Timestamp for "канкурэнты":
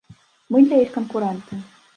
0.97-1.63